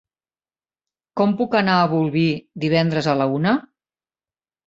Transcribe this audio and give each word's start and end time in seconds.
Com 1.19 1.35
puc 1.41 1.57
anar 1.59 1.75
a 1.81 1.83
Bolvir 1.91 2.25
divendres 2.65 3.11
a 3.13 3.15
la 3.23 3.27
una? 3.35 3.53